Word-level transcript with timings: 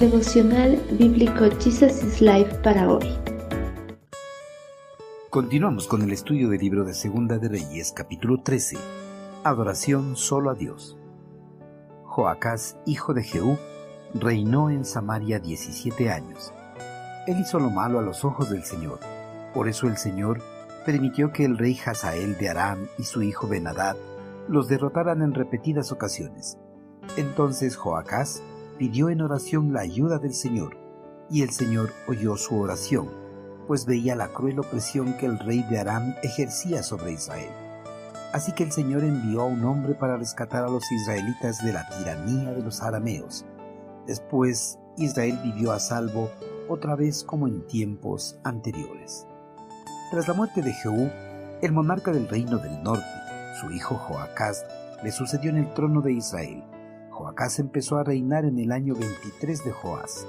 Devocional 0.00 0.76
Bíblico 0.98 1.46
Jesus 1.58 2.04
is 2.04 2.20
Life 2.20 2.54
para 2.56 2.86
hoy. 2.86 3.18
Continuamos 5.30 5.86
con 5.86 6.02
el 6.02 6.12
estudio 6.12 6.50
del 6.50 6.60
libro 6.60 6.84
de 6.84 6.92
Segunda 6.92 7.38
de 7.38 7.48
Reyes, 7.48 7.94
capítulo 7.96 8.42
13. 8.42 8.76
Adoración 9.42 10.14
solo 10.14 10.50
a 10.50 10.54
Dios. 10.54 10.98
Joacás, 12.04 12.76
hijo 12.84 13.14
de 13.14 13.22
Jehú, 13.22 13.56
reinó 14.12 14.68
en 14.68 14.84
Samaria 14.84 15.38
17 15.38 16.10
años. 16.10 16.52
Él 17.26 17.40
hizo 17.40 17.58
lo 17.58 17.70
malo 17.70 17.98
a 17.98 18.02
los 18.02 18.22
ojos 18.22 18.50
del 18.50 18.64
Señor. 18.64 19.00
Por 19.54 19.66
eso 19.66 19.86
el 19.86 19.96
Señor 19.96 20.42
permitió 20.84 21.32
que 21.32 21.46
el 21.46 21.56
rey 21.56 21.74
Hazael 21.82 22.36
de 22.36 22.50
Aram 22.50 22.86
y 22.98 23.04
su 23.04 23.22
hijo 23.22 23.48
Benadad 23.48 23.96
los 24.46 24.68
derrotaran 24.68 25.22
en 25.22 25.32
repetidas 25.32 25.90
ocasiones. 25.90 26.58
Entonces 27.16 27.76
Joacás 27.76 28.42
pidió 28.78 29.08
en 29.08 29.22
oración 29.22 29.72
la 29.72 29.80
ayuda 29.80 30.18
del 30.18 30.34
Señor, 30.34 30.76
y 31.30 31.42
el 31.42 31.50
Señor 31.50 31.92
oyó 32.06 32.36
su 32.36 32.58
oración, 32.58 33.08
pues 33.66 33.86
veía 33.86 34.14
la 34.14 34.28
cruel 34.28 34.60
opresión 34.60 35.16
que 35.18 35.26
el 35.26 35.38
rey 35.38 35.62
de 35.64 35.78
Aram 35.78 36.14
ejercía 36.22 36.82
sobre 36.82 37.12
Israel. 37.12 37.50
Así 38.32 38.52
que 38.52 38.64
el 38.64 38.72
Señor 38.72 39.02
envió 39.02 39.42
a 39.42 39.46
un 39.46 39.64
hombre 39.64 39.94
para 39.94 40.16
rescatar 40.16 40.64
a 40.64 40.68
los 40.68 40.84
israelitas 40.92 41.64
de 41.64 41.72
la 41.72 41.88
tiranía 41.88 42.52
de 42.52 42.62
los 42.62 42.82
arameos. 42.82 43.44
Después 44.06 44.78
Israel 44.98 45.38
vivió 45.42 45.72
a 45.72 45.80
salvo 45.80 46.30
otra 46.68 46.96
vez 46.96 47.24
como 47.24 47.48
en 47.48 47.66
tiempos 47.66 48.38
anteriores. 48.44 49.26
Tras 50.10 50.28
la 50.28 50.34
muerte 50.34 50.62
de 50.62 50.72
Jehú, 50.72 51.10
el 51.62 51.72
monarca 51.72 52.12
del 52.12 52.28
reino 52.28 52.58
del 52.58 52.82
norte, 52.82 53.06
su 53.60 53.70
hijo 53.70 53.96
Joacás, 53.96 54.64
le 55.02 55.10
sucedió 55.10 55.50
en 55.50 55.56
el 55.56 55.72
trono 55.74 56.02
de 56.02 56.12
Israel 56.12 56.62
Joacás 57.16 57.58
empezó 57.60 57.96
a 57.96 58.04
reinar 58.04 58.44
en 58.44 58.58
el 58.58 58.72
año 58.72 58.94
23 58.94 59.64
de 59.64 59.72
Joás, 59.72 60.26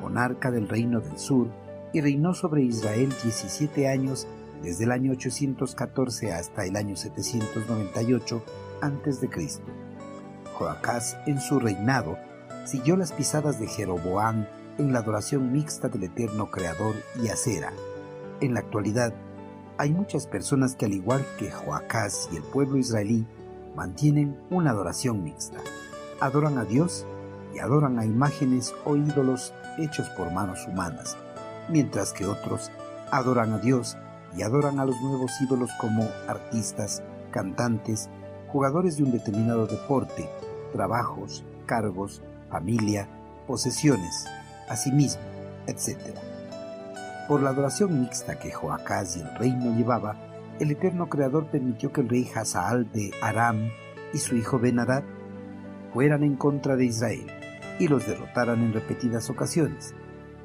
monarca 0.00 0.50
del 0.50 0.70
reino 0.70 1.00
del 1.00 1.18
sur, 1.18 1.48
y 1.92 2.00
reinó 2.00 2.32
sobre 2.32 2.62
Israel 2.62 3.10
17 3.22 3.86
años 3.86 4.26
desde 4.62 4.84
el 4.84 4.92
año 4.92 5.12
814 5.12 6.32
hasta 6.32 6.64
el 6.64 6.76
año 6.76 6.96
798 6.96 8.42
a.C. 8.80 9.28
Joacás 10.54 11.18
en 11.26 11.42
su 11.42 11.58
reinado 11.58 12.16
siguió 12.64 12.96
las 12.96 13.12
pisadas 13.12 13.60
de 13.60 13.66
Jeroboam 13.66 14.46
en 14.78 14.94
la 14.94 15.00
adoración 15.00 15.52
mixta 15.52 15.90
del 15.90 16.04
eterno 16.04 16.50
Creador 16.50 16.94
y 17.22 17.28
Acera. 17.28 17.74
En 18.40 18.54
la 18.54 18.60
actualidad, 18.60 19.12
hay 19.76 19.92
muchas 19.92 20.26
personas 20.26 20.74
que 20.74 20.86
al 20.86 20.94
igual 20.94 21.22
que 21.38 21.50
Joacás 21.50 22.30
y 22.32 22.36
el 22.36 22.42
pueblo 22.44 22.78
israelí, 22.78 23.26
mantienen 23.76 24.38
una 24.48 24.70
adoración 24.70 25.22
mixta 25.22 25.60
adoran 26.20 26.58
a 26.58 26.64
Dios 26.64 27.06
y 27.54 27.58
adoran 27.58 27.98
a 27.98 28.04
imágenes 28.04 28.74
o 28.84 28.96
ídolos 28.96 29.52
hechos 29.78 30.08
por 30.10 30.30
manos 30.30 30.66
humanas, 30.66 31.16
mientras 31.68 32.12
que 32.12 32.26
otros 32.26 32.70
adoran 33.10 33.52
a 33.52 33.58
Dios 33.58 33.96
y 34.36 34.42
adoran 34.42 34.78
a 34.78 34.84
los 34.84 35.00
nuevos 35.00 35.32
ídolos 35.40 35.70
como 35.80 36.08
artistas, 36.28 37.02
cantantes, 37.30 38.08
jugadores 38.48 38.96
de 38.96 39.04
un 39.04 39.12
determinado 39.12 39.66
deporte, 39.66 40.28
trabajos, 40.72 41.44
cargos, 41.66 42.22
familia, 42.50 43.08
posesiones, 43.46 44.26
asimismo, 44.68 45.22
etc. 45.66 45.98
Por 47.28 47.42
la 47.42 47.50
adoración 47.50 48.00
mixta 48.00 48.38
que 48.38 48.52
Joacás 48.52 49.16
y 49.16 49.20
el 49.20 49.34
reino 49.36 49.76
llevaba, 49.76 50.16
el 50.58 50.70
eterno 50.70 51.08
Creador 51.08 51.46
permitió 51.46 51.92
que 51.92 52.00
el 52.02 52.08
rey 52.08 52.30
Hazaal 52.34 52.90
de 52.92 53.12
Aram 53.22 53.70
y 54.12 54.18
su 54.18 54.36
hijo 54.36 54.58
Benadad 54.58 55.04
fueran 55.92 56.22
en 56.22 56.36
contra 56.36 56.76
de 56.76 56.86
Israel 56.86 57.26
y 57.78 57.88
los 57.88 58.06
derrotaran 58.06 58.62
en 58.62 58.72
repetidas 58.72 59.30
ocasiones. 59.30 59.94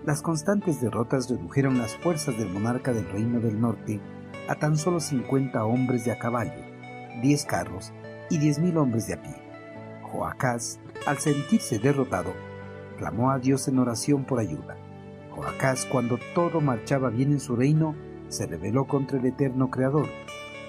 Las 0.05 0.21
constantes 0.21 0.81
derrotas 0.81 1.29
redujeron 1.29 1.77
las 1.77 1.95
fuerzas 1.97 2.37
del 2.37 2.49
monarca 2.49 2.93
del 2.93 3.09
Reino 3.09 3.39
del 3.39 3.59
Norte 3.59 3.99
a 4.47 4.55
tan 4.55 4.77
solo 4.77 4.99
50 4.99 5.65
hombres 5.65 6.05
de 6.05 6.11
a 6.11 6.19
caballo, 6.19 6.63
10 7.21 7.45
carros 7.45 7.91
y 8.29 8.39
10.000 8.39 8.77
hombres 8.77 9.07
de 9.07 9.15
a 9.15 9.21
pie. 9.21 9.35
Joacás, 10.03 10.79
al 11.05 11.17
sentirse 11.17 11.79
derrotado, 11.79 12.33
clamó 12.97 13.31
a 13.31 13.39
Dios 13.39 13.67
en 13.67 13.79
oración 13.79 14.23
por 14.25 14.39
ayuda. 14.39 14.77
Joacás, 15.31 15.85
cuando 15.85 16.17
todo 16.33 16.61
marchaba 16.61 17.09
bien 17.09 17.31
en 17.31 17.39
su 17.39 17.55
reino, 17.55 17.95
se 18.29 18.45
rebeló 18.45 18.85
contra 18.85 19.19
el 19.19 19.25
eterno 19.25 19.69
Creador, 19.69 20.07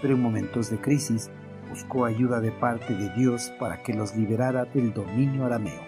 pero 0.02 0.14
en 0.14 0.22
momentos 0.22 0.70
de 0.70 0.80
crisis 0.80 1.30
buscó 1.68 2.04
ayuda 2.04 2.40
de 2.40 2.52
parte 2.52 2.94
de 2.94 3.10
Dios 3.10 3.52
para 3.58 3.82
que 3.82 3.94
los 3.94 4.16
liberara 4.16 4.64
del 4.64 4.92
dominio 4.92 5.44
arameo. 5.44 5.82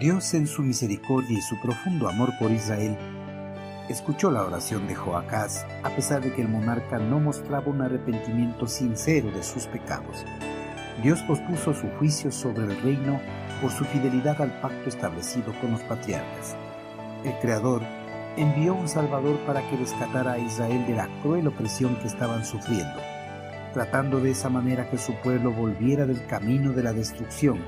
Dios 0.00 0.34
en 0.34 0.46
su 0.46 0.62
misericordia 0.62 1.38
y 1.38 1.42
su 1.42 1.60
profundo 1.60 2.08
amor 2.08 2.30
por 2.40 2.50
Israel 2.50 2.96
escuchó 3.88 4.32
la 4.32 4.42
oración 4.42 4.86
de 4.88 4.96
Joacás 4.96 5.64
a 5.84 5.90
pesar 5.90 6.22
de 6.22 6.32
que 6.32 6.42
el 6.42 6.48
monarca 6.48 6.98
no 6.98 7.20
mostraba 7.20 7.68
un 7.68 7.82
arrepentimiento 7.82 8.66
sincero 8.66 9.30
de 9.30 9.42
sus 9.42 9.66
pecados. 9.66 10.24
Dios 11.02 11.22
pospuso 11.22 11.72
su 11.72 11.88
juicio 11.98 12.32
sobre 12.32 12.64
el 12.64 12.82
reino 12.82 13.20
por 13.62 13.70
su 13.70 13.84
fidelidad 13.84 14.40
al 14.40 14.60
pacto 14.60 14.88
establecido 14.88 15.52
con 15.60 15.72
los 15.72 15.82
patriarcas. 15.82 16.56
El 17.24 17.34
Creador 17.38 17.82
envió 18.36 18.74
un 18.74 18.88
Salvador 18.88 19.38
para 19.46 19.62
que 19.70 19.76
rescatara 19.76 20.32
a 20.32 20.38
Israel 20.38 20.84
de 20.86 20.94
la 20.94 21.08
cruel 21.22 21.46
opresión 21.46 21.96
que 21.96 22.08
estaban 22.08 22.44
sufriendo 22.44 23.15
tratando 23.76 24.20
de 24.20 24.30
esa 24.30 24.48
manera 24.48 24.88
que 24.88 24.96
su 24.96 25.12
pueblo 25.16 25.52
volviera 25.52 26.06
del 26.06 26.26
camino 26.26 26.72
de 26.72 26.82
la 26.82 26.94
destrucción 26.94 27.58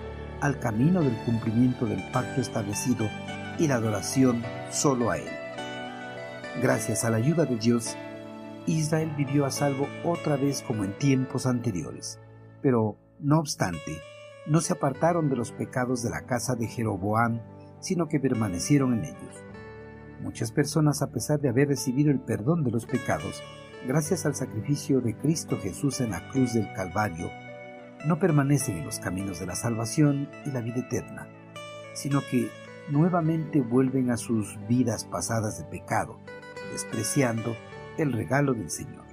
al 0.41 0.58
camino 0.58 1.02
del 1.02 1.14
cumplimiento 1.26 1.84
del 1.84 2.02
pacto 2.12 2.41
establecido 2.41 3.06
y 3.58 3.69
la 3.69 3.74
adoración 3.74 4.42
solo 4.70 5.10
a 5.10 5.18
Él. 5.18 5.28
Gracias 6.62 7.04
a 7.04 7.10
la 7.10 7.18
ayuda 7.18 7.44
de 7.44 7.58
Dios, 7.58 7.94
Israel 8.64 9.12
vivió 9.18 9.44
a 9.44 9.50
salvo 9.50 9.86
otra 10.02 10.36
vez 10.36 10.64
como 10.66 10.82
en 10.82 10.97
tiempos 10.97 11.44
anteriores. 11.44 12.18
Pero, 12.62 12.97
no 13.20 13.38
obstante, 13.38 14.00
no 14.47 14.62
se 14.62 14.72
apartaron 14.72 15.28
de 15.28 15.36
los 15.36 15.52
pecados 15.52 16.02
de 16.02 16.08
la 16.08 16.22
casa 16.22 16.54
de 16.54 16.68
Jeroboam, 16.68 17.42
sino 17.80 18.08
que 18.08 18.18
permanecieron 18.18 18.94
en 18.94 19.04
ellos. 19.04 19.44
Muchas 20.22 20.52
personas, 20.52 21.02
a 21.02 21.10
pesar 21.10 21.38
de 21.38 21.50
haber 21.50 21.68
recibido 21.68 22.10
el 22.10 22.20
perdón 22.20 22.64
de 22.64 22.70
los 22.70 22.86
pecados, 22.86 23.42
gracias 23.87 24.27
al 24.27 24.34
sacrificio 24.34 25.00
de 25.00 25.16
Cristo 25.16 25.59
Jesús 25.62 26.00
en 26.00 26.11
la 26.11 26.28
cruz 26.28 26.55
del 26.55 26.72
Calvario, 26.72 27.31
no 28.06 28.19
permanecen 28.19 28.78
en 28.78 28.84
los 28.84 28.99
caminos 28.99 29.41
de 29.41 29.47
la 29.47 29.55
salvación 29.55 30.28
y 30.44 30.50
la 30.50 30.61
vida 30.61 30.81
eterna, 30.81 31.28
sino 31.94 32.21
que 32.31 32.49
nuevamente 32.91 33.61
vuelven 33.61 34.11
a 34.11 34.16
sus 34.16 34.59
vidas 34.69 35.05
pasadas 35.05 35.59
de 35.59 35.65
pecado, 35.65 36.19
despreciando 36.72 37.56
el 37.97 38.12
regalo 38.12 38.55
del 38.55 38.71
Señor. 38.71 39.05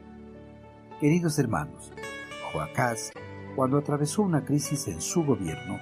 Queridos 0.99 1.37
hermanos, 1.39 1.91
Joacás, 2.51 3.11
cuando 3.55 3.77
atravesó 3.77 4.21
una 4.21 4.45
crisis 4.45 4.87
en 4.87 5.01
su 5.01 5.23
gobierno, 5.23 5.79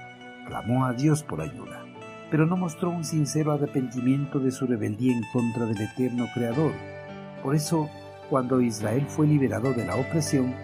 clamó 0.48 0.86
a 0.86 0.94
Dios 0.94 1.24
por 1.24 1.42
ayuda, 1.42 1.86
pero 2.32 2.46
no 2.46 2.58
mostró 2.58 2.90
un 2.90 3.04
sincero 3.04 3.52
arrepentimiento 3.52 4.40
de 4.40 4.52
su 4.52 4.66
rebeldía 4.66 5.14
en 5.14 5.24
contra 5.32 5.66
del 5.66 5.82
eterno 5.82 6.28
Creador. 6.34 6.74
Por 7.44 7.56
eso 7.56 7.90
cuando 8.30 8.62
Israel 8.62 9.06
fue 9.08 9.28
liberado 9.28 9.74
de 9.74 9.86
la 9.86 9.96
opresión, 9.96 10.56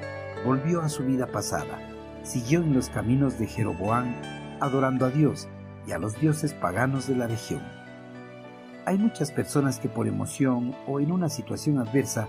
volvió 0.46 0.82
a 0.82 0.90
su 0.90 1.04
vida 1.04 1.28
pasada, 1.28 1.80
siguió 2.24 2.62
en 2.62 2.74
los 2.74 2.90
caminos 2.90 3.38
de 3.38 3.48
Jeroboam, 3.48 4.14
adorando 4.60 5.06
a 5.06 5.10
Dios 5.10 5.48
y 5.88 5.92
a 5.92 5.98
los 5.98 6.20
dioses 6.20 6.54
paganos 6.54 7.08
de 7.08 7.16
la 7.16 7.28
región. 7.28 7.62
Hay 8.86 8.98
muchas 8.98 9.32
personas 9.32 9.80
que 9.80 9.90
por 9.90 10.08
emoción 10.08 10.76
o 10.88 11.00
en 11.00 11.12
una 11.12 11.30
situación 11.30 11.78
adversa 11.78 12.28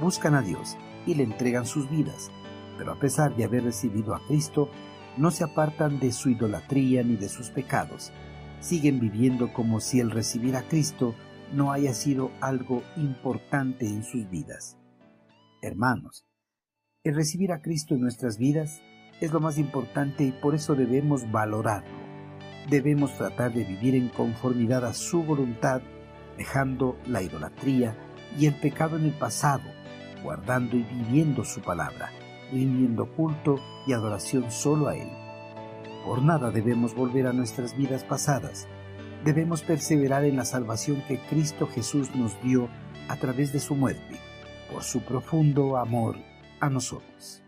buscan 0.00 0.34
a 0.34 0.42
Dios 0.42 0.76
y 1.06 1.14
le 1.14 1.22
entregan 1.22 1.66
sus 1.66 1.88
vidas, 1.90 2.30
pero 2.76 2.92
a 2.92 2.98
pesar 2.98 3.34
de 3.36 3.44
haber 3.44 3.64
recibido 3.64 4.14
a 4.14 4.20
Cristo, 4.26 4.68
no 5.16 5.30
se 5.30 5.44
apartan 5.44 6.00
de 6.00 6.12
su 6.12 6.30
idolatría 6.30 7.02
ni 7.02 7.16
de 7.16 7.28
sus 7.28 7.50
pecados. 7.50 8.12
Siguen 8.60 8.98
viviendo 8.98 9.52
como 9.52 9.80
si 9.80 10.00
el 10.00 10.10
recibir 10.10 10.56
a 10.56 10.62
Cristo 10.62 11.14
no 11.54 11.72
haya 11.72 11.94
sido 11.94 12.30
algo 12.40 12.82
importante 12.96 13.86
en 13.86 14.02
sus 14.02 14.28
vidas. 14.28 14.76
Hermanos, 15.62 16.26
el 17.04 17.14
recibir 17.14 17.52
a 17.52 17.62
Cristo 17.62 17.94
en 17.94 18.00
nuestras 18.00 18.38
vidas 18.38 18.82
es 19.20 19.32
lo 19.32 19.40
más 19.40 19.58
importante 19.58 20.24
y 20.24 20.32
por 20.32 20.54
eso 20.54 20.74
debemos 20.74 21.30
valorarlo. 21.30 22.04
Debemos 22.68 23.14
tratar 23.16 23.52
de 23.52 23.64
vivir 23.64 23.94
en 23.94 24.08
conformidad 24.08 24.84
a 24.84 24.94
su 24.94 25.22
voluntad, 25.22 25.82
dejando 26.36 26.98
la 27.06 27.22
idolatría 27.22 27.96
y 28.38 28.46
el 28.46 28.54
pecado 28.54 28.96
en 28.96 29.04
el 29.04 29.12
pasado, 29.12 29.64
guardando 30.22 30.76
y 30.76 30.82
viviendo 30.82 31.44
su 31.44 31.60
palabra, 31.60 32.10
rindiendo 32.50 33.06
culto 33.14 33.60
y 33.86 33.92
adoración 33.92 34.50
solo 34.50 34.88
a 34.88 34.96
Él. 34.96 35.08
Por 36.04 36.22
nada 36.22 36.50
debemos 36.50 36.94
volver 36.94 37.26
a 37.26 37.32
nuestras 37.32 37.76
vidas 37.76 38.02
pasadas, 38.02 38.66
debemos 39.24 39.62
perseverar 39.62 40.24
en 40.24 40.36
la 40.36 40.44
salvación 40.44 41.02
que 41.08 41.18
Cristo 41.18 41.66
Jesús 41.66 42.14
nos 42.14 42.40
dio 42.42 42.68
a 43.08 43.16
través 43.16 43.52
de 43.52 43.60
su 43.60 43.74
muerte, 43.74 44.20
por 44.70 44.82
su 44.82 45.00
profundo 45.00 45.76
amor 45.76 46.16
a 46.60 46.68
nosotros. 46.68 47.43